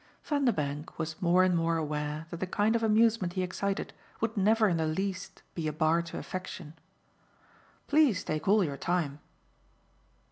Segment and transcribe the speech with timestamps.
[0.23, 4.67] Vanderbank was more and more aware that the kind of amusement he excited would never
[4.67, 6.73] in the least be a bar to affection.
[7.85, 9.19] "Please take all your time."